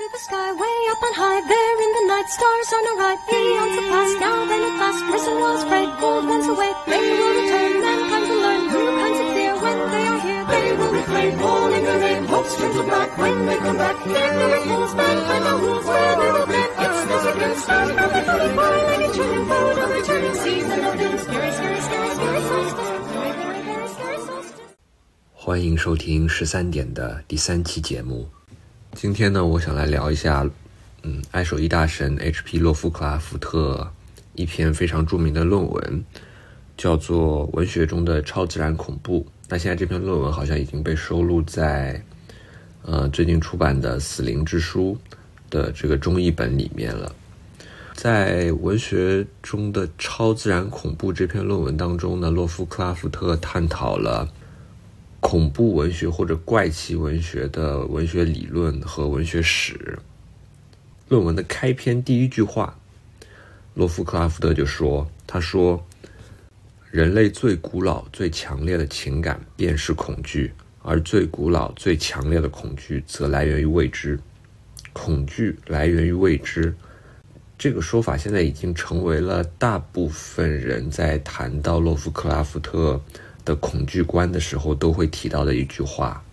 [0.00, 3.20] to the sky, way up on high, there in the night, stars on a ride,
[3.28, 7.34] eons have passed, now then at last, risen was bright, gold once away, they will
[7.36, 11.34] return, mankind will learn new kinds of fear when they are here, they will reclaim
[11.40, 15.44] all in the name, hopes turn to black when they come back, their miracles, mankind
[15.44, 19.04] no rules, where they will bend, it's this again, stars of the floating by, like
[19.04, 23.60] a churning boat, a returning season of doom, scary, scary, scary, scary, solstice, very, very,
[23.68, 24.56] very scary solstice.
[25.32, 28.26] 欢迎收听十三点的第三期节目。
[28.93, 30.47] 今天呢，我想来聊一下，
[31.03, 32.59] 嗯，爱手艺大神 H.P.
[32.59, 33.91] 洛夫克拉夫特
[34.35, 36.03] 一篇非常著名的论文，
[36.77, 39.21] 叫做《文学中的超自然恐怖》。
[39.49, 42.03] 那现在这篇论文好像已经被收录在，
[42.83, 44.95] 呃，最近出版的《死灵之书》
[45.49, 47.15] 的这个中译本里面了。
[47.95, 54.27] 在文学中的超自然恐怖这篇论文当中呢，洛夫克拉夫特探讨了。
[55.21, 59.97] 恐怖文学或者怪奇文学的文学理论和文学史。
[61.07, 62.77] 论文的开篇第一句话，
[63.75, 65.85] 洛夫克拉夫特就说：“他说，
[66.89, 74.19] 人类最古老、最强烈的情感便是恐惧，而最古老、最强烈的恐惧则来源于未知。
[74.91, 76.75] 恐惧来源于未知。”
[77.59, 82.99] 这个说法现在已经成为了大部分人在谈到洛夫克拉夫特。
[83.43, 86.23] 的恐惧观的时候都会提到的一句话，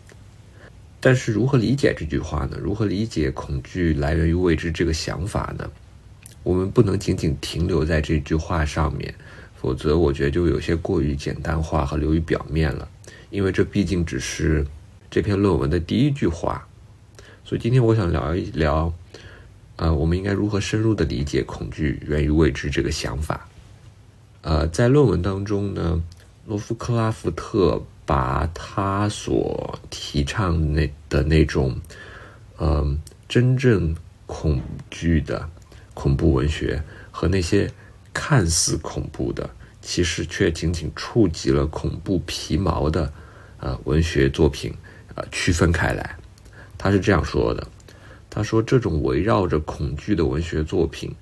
[1.01, 2.59] 但是如何理解这句话呢？
[2.61, 5.70] 如何理解恐惧来源于未知这个想法呢？
[6.42, 9.14] 我们不能仅仅停留在这句话上面，
[9.56, 12.89] 否则我觉得就有些过于简单化和流于表面了。
[13.31, 14.67] 因为这毕竟只是
[15.11, 16.67] 这篇论文的第一句话，
[17.45, 18.92] 所以今天我想聊一聊，
[19.77, 23.48] 呃，我们应该如何深入的理解恐惧源于未知这个想法。
[24.42, 26.03] 呃，在论文当中呢。
[26.48, 31.78] 罗夫克拉夫特把他所提倡那的那种，
[32.58, 34.58] 嗯，真正恐
[34.90, 35.46] 惧的
[35.92, 37.70] 恐怖文学和那些
[38.14, 39.50] 看似恐怖的，
[39.82, 43.12] 其实却仅仅触及了恐怖皮毛的，
[43.58, 44.74] 呃，文学作品，
[45.17, 46.17] 呃，区分开来。
[46.78, 47.68] 他是这样说的
[48.30, 51.14] ：“他说，这种围绕着恐惧的文学作品，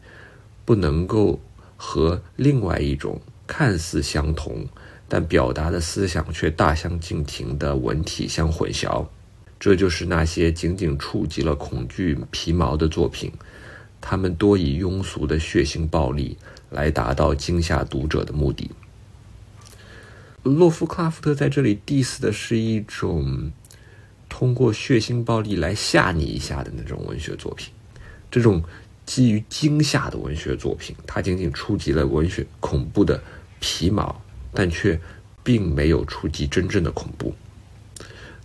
[0.65, 1.41] 不能够
[1.77, 4.65] 和另外一种看似相同。”
[5.09, 9.07] 但表达的思想却大相径庭的文体相混淆，
[9.59, 13.33] 这就是那些仅仅触及了恐惧皮毛的作品，
[14.01, 16.37] 他们多以庸俗的血腥暴力
[16.71, 18.71] 来达到惊吓读者的目的。
[20.43, 23.51] 洛夫克拉夫特在这里 diss 的是一种
[24.29, 27.73] 通过血腥暴力来吓你一下的那种文学作品，
[28.31, 28.63] 这种
[29.05, 33.23] 基于惊吓的文学作品，它仅仅触及了文学恐怖的
[33.61, 34.21] 皮毛。
[34.57, 34.99] 但却
[35.45, 37.35] 并没有触及真正的恐怖。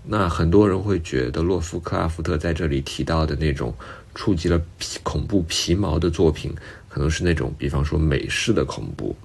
[0.03, 3.73] 那很多人会觉得，洛夫克拉夫特在这里提到的那种
[4.13, 6.53] 触及了皮恐怖皮毛的作品，
[6.89, 9.15] 可能是那种，比方说美式的恐怖，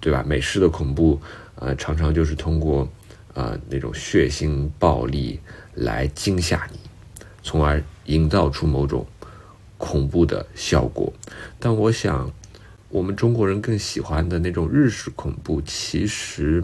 [0.00, 0.24] 对吧？
[0.26, 1.20] 美式的恐怖，
[1.56, 2.88] 呃，常常就是通过
[3.34, 5.38] 呃那种血腥暴力
[5.74, 6.78] 来惊吓你，
[7.42, 9.06] 从而营造出某种
[9.76, 11.12] 恐怖的效果。
[11.58, 12.32] 但我想。
[12.90, 16.62] 我们中国人更喜欢的那种日式恐怖，其实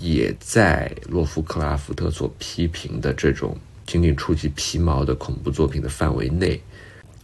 [0.00, 3.54] 也在洛夫克拉夫特所批评的这种
[3.86, 6.58] 仅仅触及皮毛的恐怖作品的范围内。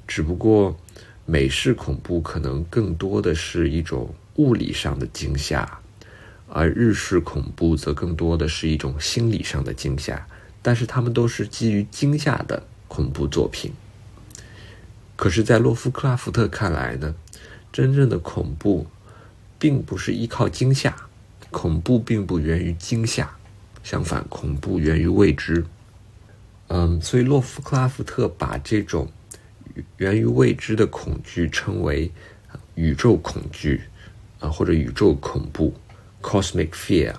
[0.06, 0.76] 只不过
[1.24, 5.78] 美式恐怖可能更多的是一种物理上的惊吓，
[6.50, 10.26] 而日式恐怖则更多的是一种心理上的惊吓。
[10.60, 13.72] 但是他们都是基于惊吓的恐怖作品。
[15.16, 17.14] 可是，在洛夫克拉夫特看来呢？
[17.72, 18.86] 真正的恐怖，
[19.58, 20.94] 并不是依靠惊吓，
[21.50, 23.30] 恐怖并不源于惊吓，
[23.82, 25.64] 相反，恐怖源于未知。
[26.68, 29.10] 嗯，所以洛夫克拉夫特把这种
[29.96, 32.10] 源于未知的恐惧称为
[32.74, 33.82] 宇宙恐惧
[34.40, 35.74] 啊，或者宇宙恐怖
[36.20, 37.14] （cosmic fear）。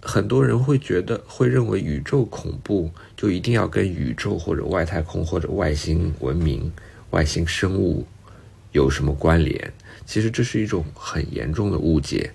[0.00, 6.72] 很多人会觉得，会认为宇宙恐怖就一定要跟宇宙或者外太空或者外星文明、
[7.10, 8.04] 外星生物。
[8.72, 9.72] 有什么关联？
[10.04, 12.32] 其实这是一种很严重的误解。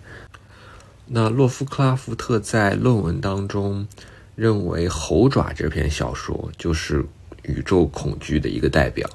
[1.05, 3.87] 那洛夫克拉夫特在论文当中
[4.35, 7.05] 认为，《猴爪》这篇小说就是
[7.43, 9.09] 宇宙恐惧的一个代表。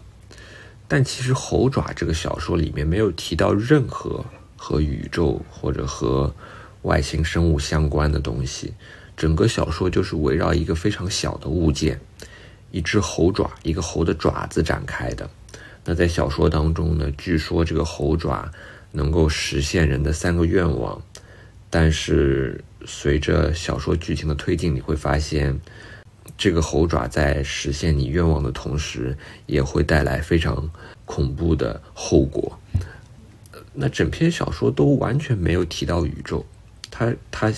[0.87, 4.25] 但其实，《猴爪》这个小说里面没有提到任何
[4.57, 6.35] 和宇宙或者和
[6.83, 8.75] 外星生物相关的东西。
[9.17, 12.01] 整个小说就是围绕一个非常小的物件——
[12.73, 15.29] 一只猴爪，一个猴的爪子展开的。
[15.85, 18.51] 那在小说当中呢，据说这个猴爪
[18.93, 21.03] 能够实现人的三个愿望，
[21.69, 25.59] 但是随着小说剧情的推进，你会发现，
[26.39, 30.71] 这个猴爪在实现你愿望的同时，也会带来非常
[31.05, 32.59] 恐怖的后果。
[33.75, 36.45] 那整篇小说都完全没有提到宇宙，
[36.95, 37.51] 它它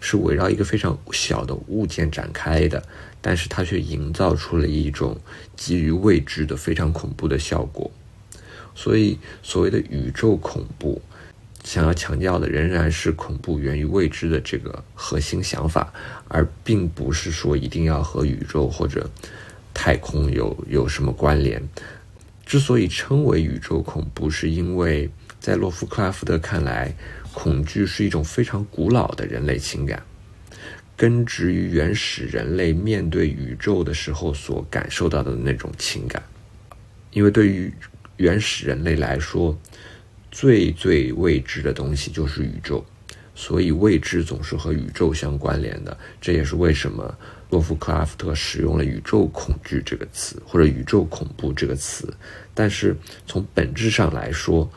[0.00, 2.82] 是围绕一个非常小的物件展开的，
[3.20, 5.14] 但是它却营造出了一种
[5.54, 7.90] 基于未知的非常恐怖的效果。
[8.74, 11.02] 所以，所谓的宇宙恐怖，
[11.62, 15.92] 想要强调的仍然是恐怖源于未知的这个核心想法，
[16.26, 19.08] 而并不是说一定要和宇宙或者
[19.74, 21.62] 太空有有什么关联。
[22.46, 25.10] 之所以称为宇宙恐怖，是因为。
[25.40, 26.92] 在洛夫克拉夫特看来，
[27.40, 30.02] 恐惧是一种非常古老的人类情感，
[30.96, 36.20] 根植于原始人类面对宇宙的时候所感受到的那种情感。
[37.12, 37.72] 因为对于
[38.16, 39.56] 原始人类来说，
[40.32, 42.84] 最最未知的东西就是宇宙，
[43.36, 45.96] 所以未知总是和宇宙相关联的。
[46.20, 47.16] 这也是为什么
[47.50, 52.12] 洛夫克拉夫特使用了“宇宙恐惧”这个词，或者“宇宙恐怖”这个词。
[52.52, 52.96] 但是
[53.28, 54.68] 从本质上来说，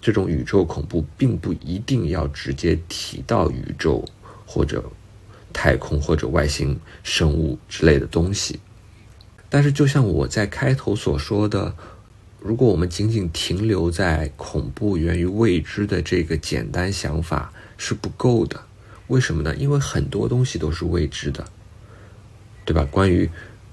[0.00, 4.04] 这种宇宙恐怖并不一定要直接提到宇宙
[4.46, 4.82] 或者
[5.52, 8.58] 太空或者外星生物之类的东西，
[9.48, 11.74] 但是就像我在开头所说的，
[12.40, 18.58] 如果我们仅仅停留在恐怖源于未知的这个简单想法是不够的。
[19.08, 19.54] 为什么呢？
[19.56, 21.44] 因为很多东西都是未知的，
[22.64, 22.86] 对吧？
[22.90, 23.28] 关于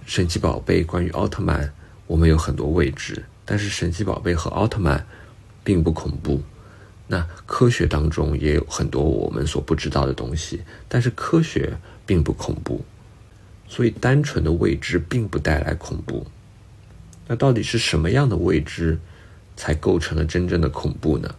[0.05, 1.71] 神奇宝贝，关于奥特曼，
[2.07, 5.05] 我们有很多未知，但是神奇宝贝和奥特曼。
[5.67, 6.41] 并不恐怖，
[7.07, 12.85] 那科学当中也有很多我们所不知道的东西，但是科学并不恐怖，
[13.67, 16.25] 所以单纯的未知并不带来恐怖。
[17.27, 18.97] 那到底是什么样的未知
[19.57, 21.35] 才构成了真正的恐怖呢？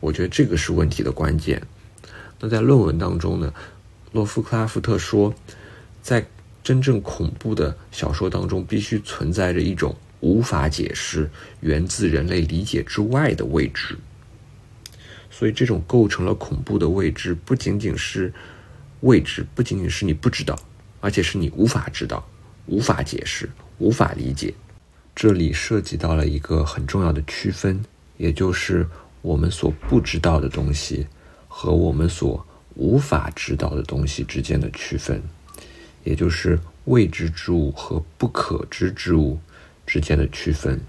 [0.00, 1.62] 我觉得这个是问题的关键。
[2.38, 3.54] 那在论文当中呢，
[4.12, 5.32] 洛夫克拉夫特说，
[6.02, 6.26] 在
[6.62, 9.96] 真正恐怖的小说当中，必须存在着一种。
[10.20, 11.30] 无法解释、
[11.60, 13.96] 源自人类理解之外的未知，
[15.30, 18.32] 所以这种构成了恐怖的未知，不仅仅是
[19.00, 20.58] 未知，不仅仅是你不知道，
[21.00, 22.26] 而且是你无法知道、
[22.66, 23.48] 无法解释、
[23.78, 24.54] 无法理解。
[25.14, 27.84] 这里涉及到了一个很重要的区分，
[28.16, 28.86] 也就是
[29.22, 31.06] 我们所不知道的东西
[31.48, 35.22] 和我们所无法知道的东西之间的区分，
[36.04, 39.38] 也就是未知之物和不可知之物。
[39.86, 40.80] 之间的区分，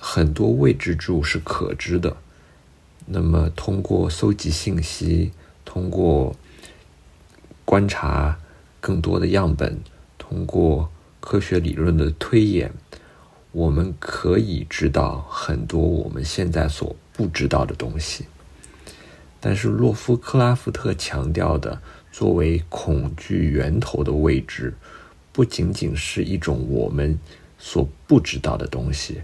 [0.00, 2.16] 很多未知之物是可知的。
[3.06, 5.32] 那么，通过搜集信息，
[5.64, 6.34] 通过
[7.64, 8.38] 观察
[8.80, 9.80] 更多的样本，
[10.18, 10.90] 通过
[11.20, 12.72] 科学理论的推演，
[13.52, 18.26] 我们可以知道很多我们现在所不知道的东西。
[19.40, 21.80] 但是，洛夫克拉夫特强调的，
[22.12, 24.74] 作为恐惧源头的未知，
[25.32, 27.18] 不仅仅是一种我们。
[27.60, 29.20] 所不知道的东西，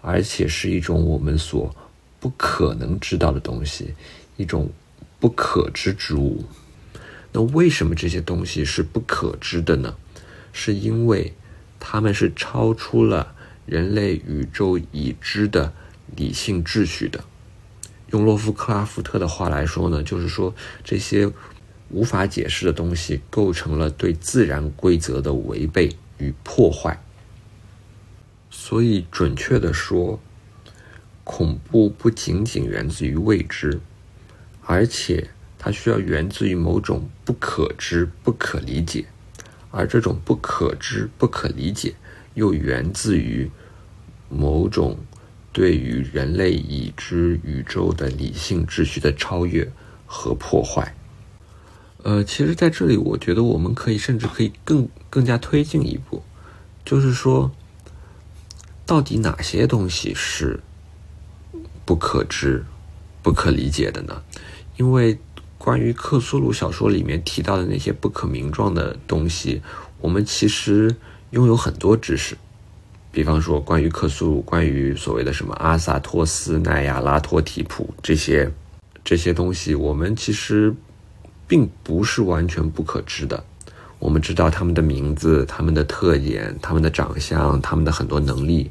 [0.00, 1.74] 而且是一种我们所
[2.20, 3.92] 不可能知道的东西，
[4.36, 4.70] 一种
[5.18, 6.44] 不可知之物。
[7.32, 9.96] 那为什么这些东西是不可知的呢？
[10.52, 11.34] 是因为
[11.80, 13.34] 它们是超出了
[13.66, 15.72] 人类宇宙已知的
[16.14, 17.24] 理性秩序的。
[18.10, 21.30] 用洛夫克拉夫特的话来说呢，就是说这些
[21.88, 27.02] 无法解释的东西构成了对自然规则的违背与破坏。
[28.54, 30.20] 所以，准确的说，
[31.24, 33.80] 恐怖不仅仅源自于未知，
[34.66, 39.06] 而且它需要源自于某种不可知、不可理解，
[39.70, 41.94] 而这种不可知、不可理解，
[42.34, 43.50] 又源自于
[44.28, 44.98] 某种
[45.50, 49.66] 对于人类已知宇宙的理性秩序的超越
[50.04, 50.94] 和破坏。
[52.02, 56.22] 呃，其实，在这里，我觉得我们可以甚至可以更更加推进一步，
[56.84, 57.50] 就是说。
[58.92, 60.60] 到底哪些东西是
[61.86, 62.62] 不可知、
[63.22, 64.22] 不可理解的呢？
[64.76, 65.18] 因为
[65.56, 69.62] 关于克苏鲁小说里面提到的那些不可名状的东西，
[69.98, 70.94] 我们其实
[71.30, 72.36] 拥有很多知识。
[73.10, 78.52] 比方说，关于克苏鲁，关于所谓的什么阿萨托斯、奈亚拉托提普这些
[79.02, 80.74] 这些东西，我们其实
[81.48, 83.42] 并不是完全不可知的。
[83.98, 88.70] 我们知道他们的名字、他们的特点、他们的长相、他们的很多能力。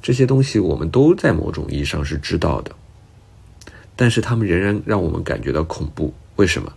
[0.00, 2.70] 这些东西我们都在某种意义上是知道的，
[3.96, 6.12] 但是他们仍然让我们感觉到恐怖。
[6.36, 6.72] 为什么？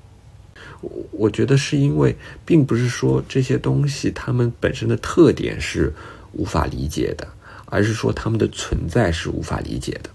[0.81, 5.93] 我我觉得是因为，并不是说这些东西它们本身的特点是
[6.31, 7.27] 无法理解的，
[7.65, 10.09] 而是说它们的存在是无法理解的。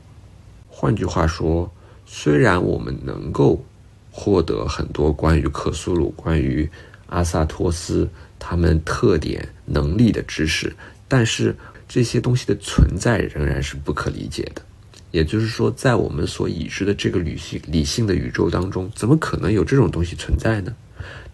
[0.68, 1.70] 换句话说，
[2.06, 3.62] 虽然我们能够
[4.10, 6.68] 获得很多关于克苏鲁、关于
[7.06, 8.08] 阿萨托斯
[8.38, 10.74] 他们特点、能力的知识，
[11.06, 11.54] 但是
[11.88, 14.62] 这些东西的存在仍然是不可理解的。
[15.10, 20.74] 也就是说，在我们所已知的这个理性理性的宇宙当中，怎么可能有这种东西存在呢？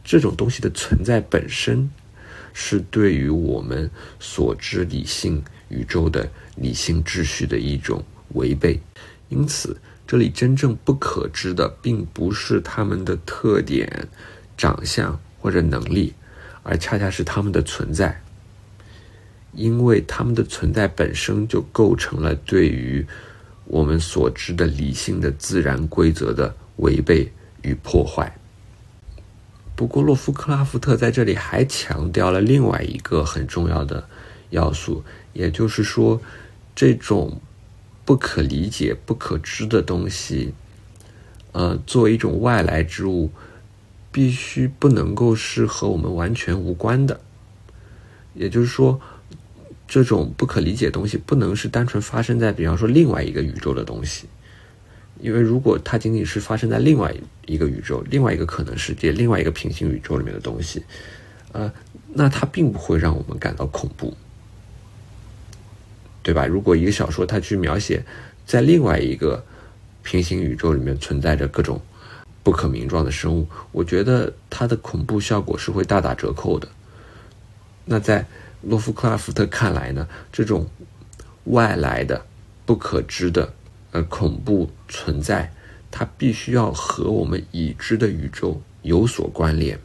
[0.05, 1.89] 这种东西的存在本身，
[2.53, 8.05] 是对于我们所知理性宇宙的理性秩序的一种
[8.35, 8.79] 违背。
[9.29, 9.77] 因此，
[10.07, 14.09] 这里真正不可知的，并不是他们的特点、
[14.59, 16.13] 长相或者能力，
[16.63, 18.21] 而恰恰是他们的存在。
[19.53, 23.05] 因为他们的存在本身就构成了对于
[23.65, 28.37] 我们所知的理性的自然规则的违背与破坏。
[29.75, 34.07] 不过，洛夫克拉夫特在这里还强调了另外一个很重要的
[34.51, 35.03] 要素，
[35.33, 36.21] 也就是说，
[36.75, 37.41] 这种
[38.05, 40.55] 不可理解、不可知的东西，
[41.53, 43.31] 呃，作为一种外来之物，
[44.13, 47.21] 必须不能够是和我们完全无关的。
[48.35, 49.01] 也就是说。
[49.91, 54.27] 这种不可理解的东西不能是单纯发生在，比方说另外一个宇宙的东西，
[55.21, 57.13] 因为如果它仅仅是发生在另外
[57.45, 60.85] 一个宇宙、另外一个可能世界、另外一个平行宇宙里面的东西，
[61.51, 61.73] 呃，
[62.15, 64.17] 那它并不会让我们感到恐怖，
[66.23, 66.47] 对吧？
[66.47, 68.05] 如果一个小说它去描写
[68.47, 69.45] 在另外一个
[70.05, 71.81] 平行宇宙里面存在着各种
[72.45, 76.69] 不可名状的生物，我觉得它的恐怖效果是会大打折扣的。
[77.87, 78.25] 那在
[78.63, 80.69] 洛夫克拉夫特看来呢，这种
[81.45, 82.27] 外来的、
[82.67, 83.53] 不可知的、
[83.93, 85.53] 呃恐怖存在，
[85.91, 89.79] 它必须要和我们已知的宇宙有所关联。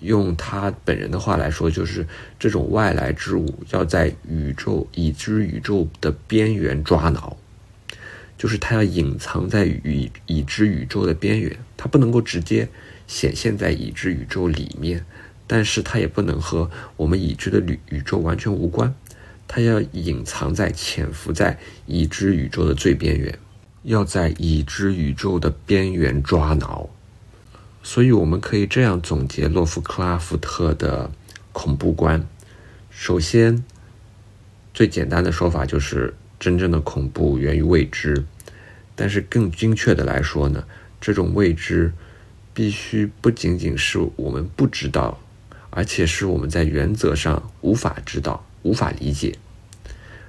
[0.00, 2.06] 用他本人的话来说，就是
[2.38, 7.34] 这种外来之物要在宇宙已知宇宙的边缘抓挠，
[8.36, 12.68] 就是它要隐藏在宇已知宇宙的边缘，它不能够直接
[13.06, 15.02] 显现在已知宇宙里面。
[15.46, 18.94] 但是它也不能和我们已知的宇宇宙完全无关，
[19.46, 23.38] 它要隐藏在、潜伏在已知宇宙的最边缘，
[23.84, 26.90] 要在已知宇宙的边缘抓挠。
[27.82, 31.12] 所以我们可以这样总结洛夫克拉夫特的
[31.52, 32.26] 恐怖观：
[32.90, 33.64] 首先，
[34.74, 38.24] 最简单的说法就是真正的恐怖源于未知，
[38.96, 40.64] 但是更精确的来说呢，
[41.00, 41.92] 这种未知
[42.52, 45.20] 必须不仅仅是我们不知道。
[45.76, 49.36] 而且是我们在原则上无法知道、无法理解。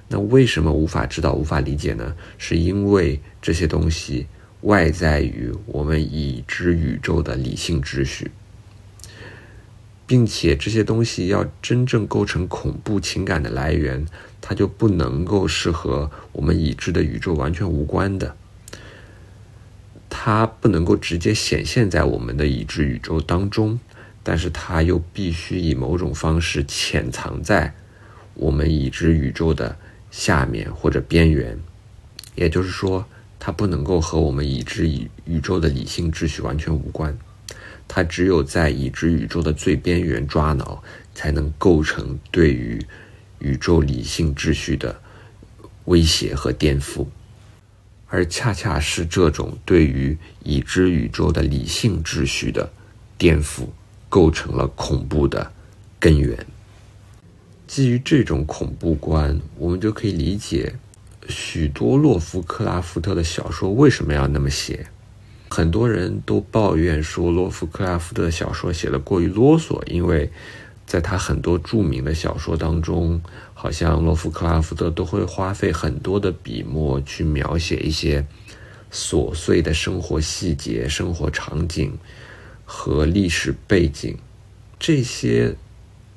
[0.08, 2.14] 那为什么无法知道、无法理解呢？
[2.36, 4.26] 是因为这些东西
[4.60, 8.30] 外在于我们已知宇宙的理性秩序，
[10.06, 14.04] 并且这些东西要真正构成恐怖情感的来源，
[14.42, 18.36] 它就不能够是和我们已知的宇宙完全无关的。
[20.10, 23.80] 它不能够直接显现在我们的已知宇宙当中。
[24.28, 27.72] 但是它又必须以某种方式潜藏在
[28.34, 29.74] 我们已知宇宙的
[30.10, 31.58] 下面或者边缘，
[32.34, 33.06] 也就是说，
[33.38, 37.16] 它不能够和我们已知宇宇宙的理性秩序完全无关。
[37.88, 40.82] 它只有在已知宇宙的最边缘抓挠，
[41.14, 42.78] 才能构成对于
[43.38, 45.00] 宇宙理性秩序的
[45.86, 47.06] 威胁和颠覆。
[48.08, 52.70] 而恰恰是这种对于已知宇宙的理性秩序的
[53.16, 53.68] 颠覆。
[54.08, 55.52] 构成了恐怖的
[55.98, 56.46] 根源。
[57.66, 60.74] 基于这种恐怖观，我们就可以理解
[61.28, 64.86] 许多洛夫克拉夫特的小说为什么要那么写。
[65.50, 70.30] 很多人都抱怨说，洛夫克拉夫特的小说写的过于啰嗦，因为
[70.86, 73.20] 在他很多著名的小说当中，
[73.52, 78.26] 好像洛夫克拉夫特都会花费很多的笔墨去描写一些
[78.90, 81.92] 琐碎的生活细节、生活场景。
[82.70, 84.18] 和历史背景，
[84.78, 85.56] 这些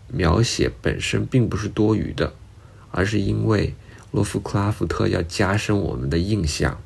[0.10, 2.34] 描写本身并不是多余的，
[2.92, 3.74] 而是因为
[4.12, 6.82] 洛夫克拉夫特要加深我们的印象，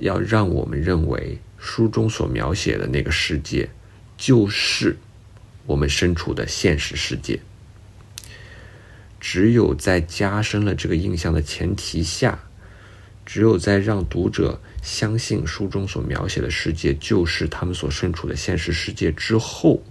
[0.00, 3.70] 要让我们认为书中所描写的那个世界
[4.16, 4.96] 就是
[5.66, 7.38] 我们身处的现实世界。
[9.20, 12.40] 只有在加深了这个印象的前提下，
[13.24, 14.60] 只有在让读者。
[14.82, 19.82] 相信书中所描写的世界就是他们所身处的现实世界之后，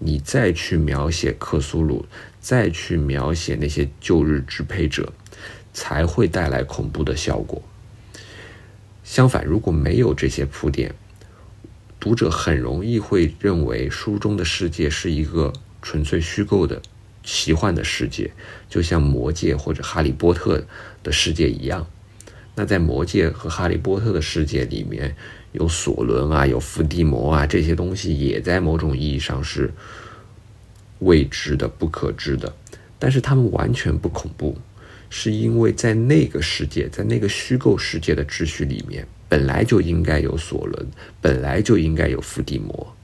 [0.00, 2.04] 你再去描写克苏鲁，
[2.40, 5.12] 再去描写那些旧日支配者，
[5.72, 7.62] 才会带来恐怖的效果。
[9.04, 10.92] 相反，如果没有这些铺垫，
[12.00, 16.82] 读者很容易会认为书中的世界是一个纯粹虚构的
[17.22, 18.32] 奇幻的世界，
[18.68, 20.66] 就像魔界或者哈利波特
[21.04, 21.86] 的世界一样。
[22.54, 25.16] 那在魔界和哈利波特的世界里面，
[25.52, 29.72] 有索伦啊，有伏地魔啊，这些东西也在某种意义上是
[30.98, 32.54] 未知的、不可知的，
[32.98, 34.58] 但是他们完全不恐怖，
[35.08, 40.86] 是因为在那个世界，在那个虚构世界的秩序里面，本来就应该有索伦，
[41.20, 42.94] 本来就应该有伏地魔，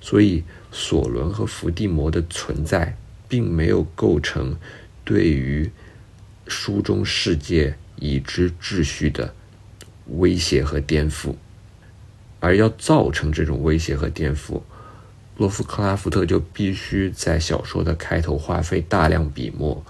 [0.00, 2.96] 所以索伦和伏地魔的存在，
[3.28, 4.54] 并没有构成
[5.04, 5.70] 对于
[6.46, 9.34] 书中世界已知秩序的
[10.06, 11.34] 威胁和颠覆。
[12.40, 14.62] 而要造成这种威胁和颠覆，
[15.36, 19.84] 洛夫克拉夫特就必须在小说的开头花费大量笔墨，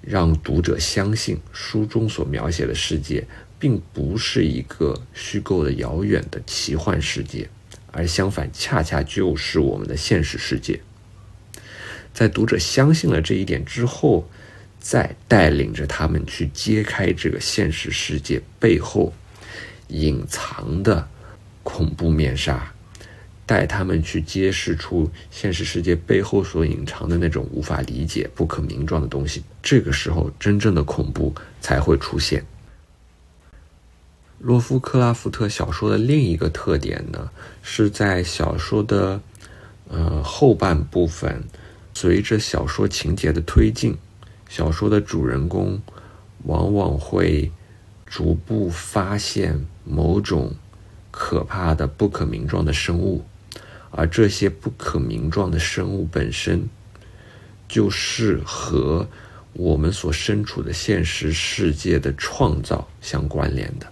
[0.00, 3.26] 让读者相信书中所描写的世界
[3.58, 7.50] 并不是一个虚构的遥远的奇幻世界，
[7.92, 10.80] 而相反，恰恰就是我们的现实世界。
[12.14, 14.26] 在读者相信了这一点之后，
[14.88, 19.12] 再带领着他们去揭开这个现实世界背后
[19.88, 21.08] 隐藏的。
[21.68, 22.72] 恐怖面纱，
[23.44, 29.42] 带他们去揭示出现实世界背后所隐藏的那种无法理解、不可名状的东西。
[29.60, 32.46] 这个时候，真正的恐怖才会出现。
[34.38, 37.28] 洛夫克拉夫特小说的另一个特点呢，
[37.64, 39.20] 是在小说的
[39.88, 41.42] 呃后半部分，
[41.94, 43.96] 随着小说情节的推进，
[44.48, 45.80] 小说的主人公
[46.44, 47.50] 往往会
[48.04, 50.54] 逐步发现某种。
[51.18, 53.24] 可怕的、不可名状的生物，
[53.90, 56.68] 而这些不可名状的生物本身，
[57.66, 59.08] 就是和
[59.54, 63.90] 我们所身处的现实世界的创造相关联的。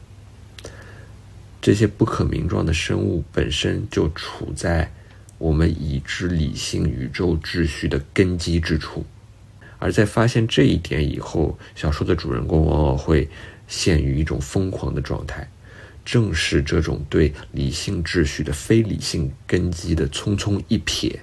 [1.62, 4.92] 这些不可名状的生物本身就处在
[5.38, 9.02] 我们已知理性宇宙秩序的根基之处，
[9.85, 13.29] 而在发现这一点以后，小说的主人公往往会
[13.69, 15.47] 陷于一种疯狂的状态。
[16.07, 21.19] 正是这种对理性秩序的非理性根基的匆匆一瞥，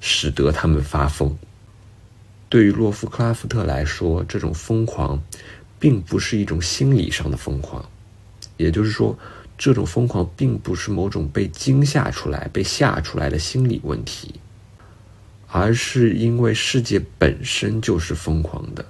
[0.00, 1.36] 使得他们发疯。
[2.48, 5.20] 对于洛夫克拉夫特来说，这种疯狂，
[5.80, 7.84] 并不是一种心理上的疯狂，
[8.56, 9.18] 也就是说，
[9.58, 14.36] 这种疯狂并不是某种被惊吓出来、被吓出来的心理问题，
[15.58, 18.84] 而是因为世界本身就是疯狂的。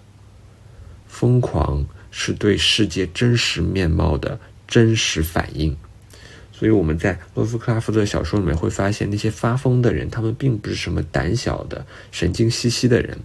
[1.07, 4.39] 疯狂是对世界真实面貌的。
[4.69, 5.77] 真实反应，
[6.53, 13.17] 所以我们在洛夫克拉夫特小说里面会发现，那些发疯的人，他们并不是什么胆小的、神经兮兮的人，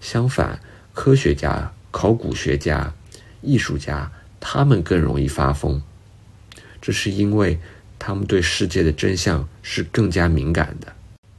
[0.00, 0.60] 相反，
[0.94, 2.94] 科学家、考古学家、
[3.42, 5.82] 艺术家，他们更容易发疯。
[6.80, 7.58] 这是因为
[7.98, 10.94] 他们对世界的真相是更加敏感的，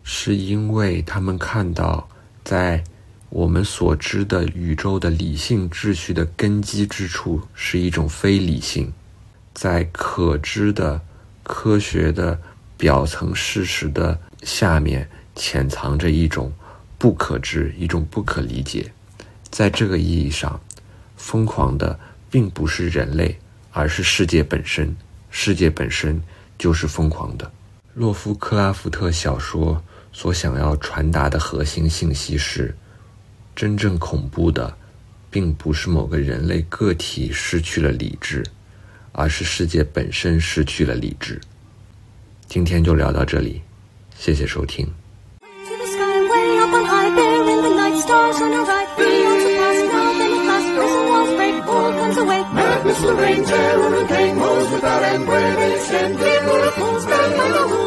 [0.09, 2.07] 是因为他们看到，
[2.45, 2.81] 在
[3.27, 8.91] 我们所知的宇宙的理性秩序的根基之处，是一种非理性。
[9.53, 11.01] 在可知的
[11.43, 12.39] 科学的
[12.77, 16.53] 表层事实的下面，潜藏着一种
[16.97, 18.89] 不可知、一种不可理解。
[19.49, 20.57] 在这个意义上，
[21.17, 21.99] 疯狂的
[22.31, 23.37] 并不是人类，
[23.73, 24.95] 而是世界本身。
[25.29, 26.21] 世界本身
[26.57, 27.51] 就是疯狂的。
[27.93, 32.75] 洛夫克拉夫特小说所想要传达的核心信息是
[33.55, 34.75] 真正恐怖的
[35.29, 38.43] 并不是某个人类个体失去了理智
[39.11, 41.39] 而是世界本身失去了理智。
[42.47, 43.61] 今天就聊到这里
[44.15, 44.87] 谢谢收听。
[52.97, 54.67] Reign terror and pain, woes
[55.93, 57.86] end fools stand the